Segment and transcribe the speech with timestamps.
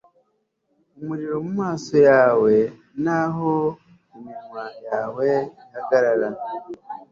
[0.99, 2.53] umuriro mumaso yawe
[3.03, 3.53] n'aho
[4.15, 5.29] iminwa yawe
[5.63, 6.29] ihagarara